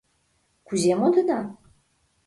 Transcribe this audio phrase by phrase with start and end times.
[0.67, 1.39] —Кузе модына?